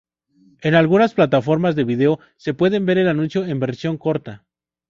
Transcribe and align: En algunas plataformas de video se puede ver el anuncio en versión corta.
En 0.63 0.73
algunas 0.73 1.13
plataformas 1.13 1.75
de 1.75 1.83
video 1.83 2.19
se 2.35 2.55
puede 2.55 2.79
ver 2.79 2.97
el 2.97 3.07
anuncio 3.07 3.45
en 3.45 3.59
versión 3.59 3.99
corta. 3.99 4.47